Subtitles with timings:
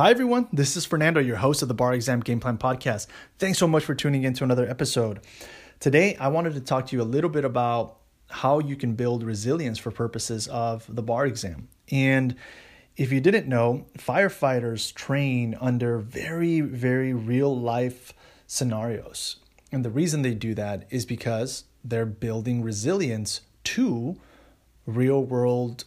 [0.00, 0.48] Hi, everyone.
[0.50, 3.06] This is Fernando, your host of the Bar Exam Game Plan Podcast.
[3.38, 5.20] Thanks so much for tuning in to another episode.
[5.78, 7.98] Today, I wanted to talk to you a little bit about
[8.30, 11.68] how you can build resilience for purposes of the bar exam.
[11.90, 12.34] And
[12.96, 18.14] if you didn't know, firefighters train under very, very real life
[18.46, 19.36] scenarios.
[19.70, 24.16] And the reason they do that is because they're building resilience to
[24.86, 25.84] real world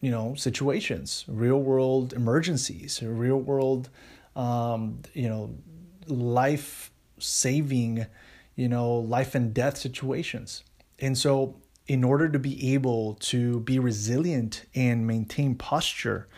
[0.00, 3.88] you know situations real world emergencies real world
[4.36, 5.54] um, you know
[6.06, 8.06] life saving
[8.56, 10.64] you know life and death situations.
[10.98, 16.28] And so in order to be able to be resilient and maintain posture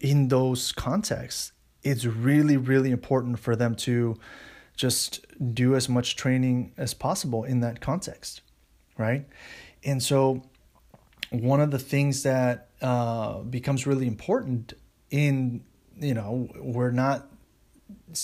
[0.00, 4.16] in those contexts it's really really important for them to
[4.76, 8.42] just do as much training as possible in that context
[8.98, 9.24] right?
[9.84, 10.42] And so
[11.30, 14.74] one of the things that uh, becomes really important
[15.10, 15.64] in
[16.00, 17.28] you know we're not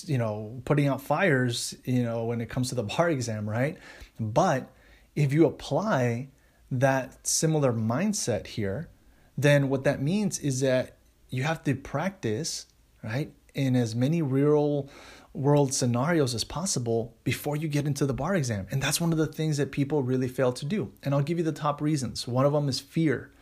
[0.05, 3.77] you know putting out fires you know when it comes to the bar exam right?
[4.19, 4.71] But
[5.17, 6.29] if you apply
[6.71, 8.89] that similar mindset here
[9.37, 10.97] then what that means is that
[11.29, 12.67] you have to practice
[13.03, 14.89] right in as many real
[15.35, 18.67] world scenarios as possible before you get into the bar exam.
[18.71, 20.93] And that's one of the things that people really fail to do.
[21.03, 22.27] And I'll give you the top reasons.
[22.27, 23.33] One of them is fear,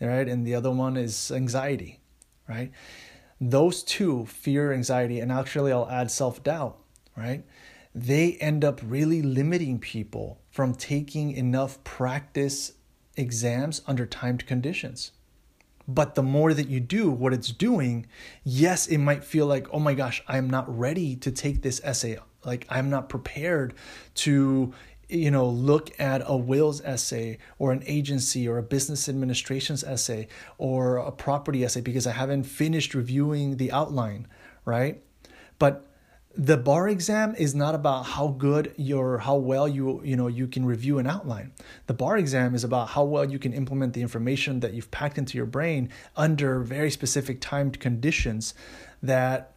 [0.00, 0.28] right?
[0.28, 2.00] And the other one is anxiety,
[2.46, 2.70] right?
[3.40, 6.78] Those two, fear, anxiety, and actually I'll add self doubt,
[7.16, 7.44] right?
[7.94, 12.72] They end up really limiting people from taking enough practice
[13.16, 15.12] exams under timed conditions.
[15.88, 18.06] But the more that you do what it's doing,
[18.44, 22.18] yes, it might feel like, oh my gosh, I'm not ready to take this essay.
[22.44, 23.74] Like, I'm not prepared
[24.16, 24.72] to,
[25.08, 30.28] you know, look at a wills essay or an agency or a business administration's essay
[30.58, 34.26] or a property essay because I haven't finished reviewing the outline,
[34.64, 35.02] right?
[35.58, 35.86] But
[36.34, 40.46] the bar exam is not about how good your how well you you know you
[40.46, 41.52] can review an outline.
[41.86, 45.18] The bar exam is about how well you can implement the information that you've packed
[45.18, 48.54] into your brain under very specific timed conditions
[49.02, 49.52] that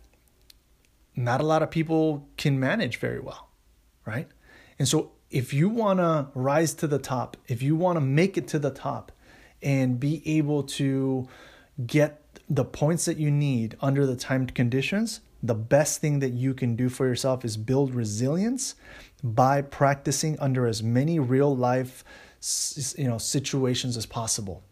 [1.16, 3.46] not a lot of people can manage very well
[4.06, 4.28] right?
[4.78, 8.38] And so if you want to rise to the top if you want to make
[8.38, 9.12] it to the top
[9.62, 11.28] and be able to
[11.86, 16.54] get the points that you need under the timed conditions the best thing that you
[16.54, 18.76] can do for yourself is build resilience
[19.24, 22.04] by practicing under as many real life
[22.98, 24.64] you know situations as possible.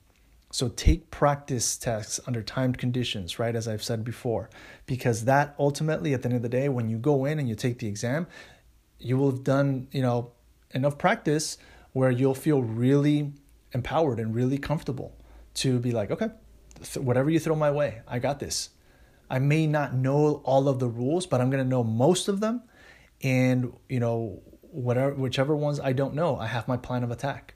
[0.52, 4.52] So take practice tests under timed conditions right as i've said before
[4.86, 7.56] because that ultimately at the end of the day when you go in and you
[7.56, 8.28] take the exam
[9.00, 10.32] you will have done you know
[10.70, 11.58] enough practice
[11.94, 13.34] where you'll feel really
[13.72, 15.18] empowered and really comfortable
[15.56, 16.30] to be like okay
[17.00, 18.70] whatever you throw my way i got this
[19.30, 22.40] I may not know all of the rules, but I'm going to know most of
[22.40, 22.64] them.
[23.22, 27.56] And, you know, whatever, whichever ones I don't know, I have my plan of attack.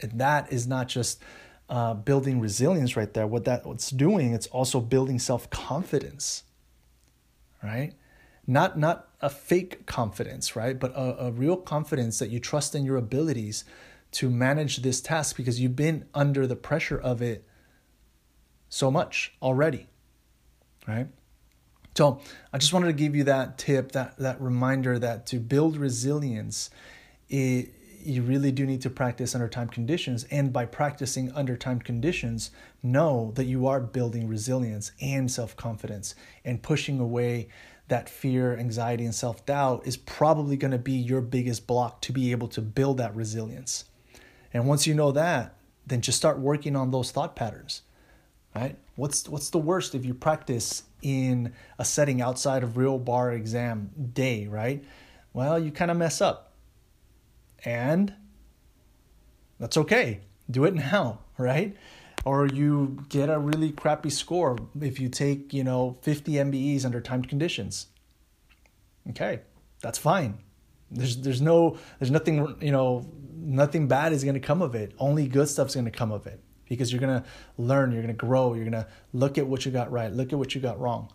[0.00, 1.22] And that is not just
[1.68, 3.26] uh, building resilience right there.
[3.26, 6.44] What that what's doing, it's also building self confidence,
[7.62, 7.94] right?
[8.46, 10.78] Not not a fake confidence, right?
[10.78, 13.64] But a, a real confidence that you trust in your abilities
[14.12, 17.44] to manage this task because you've been under the pressure of it
[18.70, 19.88] so much already
[20.88, 21.06] right?
[21.94, 22.20] So
[22.52, 26.70] I just wanted to give you that tip, that that reminder that to build resilience,
[27.28, 30.24] it, you really do need to practice under time conditions.
[30.30, 32.50] And by practicing under time conditions,
[32.82, 37.48] know that you are building resilience and self confidence and pushing away
[37.88, 42.12] that fear, anxiety, and self doubt is probably going to be your biggest block to
[42.12, 43.86] be able to build that resilience.
[44.54, 47.82] And once you know that, then just start working on those thought patterns
[48.54, 48.76] right?
[48.96, 53.90] What's what's the worst if you practice in a setting outside of real bar exam
[54.12, 54.84] day, right?
[55.32, 56.54] Well, you kind of mess up.
[57.64, 58.14] And
[59.58, 60.20] that's okay.
[60.50, 61.76] Do it now, right?
[62.24, 67.00] Or you get a really crappy score if you take, you know, 50 MBEs under
[67.00, 67.86] timed conditions.
[69.10, 69.40] Okay,
[69.80, 70.38] that's fine.
[70.90, 74.92] There's there's no there's nothing, you know, nothing bad is going to come of it.
[74.98, 78.14] Only good stuff's going to come of it because you're going to learn, you're going
[78.14, 80.60] to grow, you're going to look at what you got right, look at what you
[80.60, 81.12] got wrong.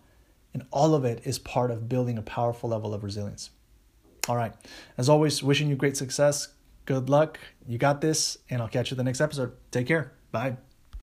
[0.54, 3.50] And all of it is part of building a powerful level of resilience.
[4.28, 4.54] All right.
[4.98, 6.50] As always, wishing you great success.
[6.86, 7.40] Good luck.
[7.68, 8.38] You got this.
[8.50, 9.54] And I'll catch you the next episode.
[9.72, 10.14] Take care.
[10.32, 10.58] Bye.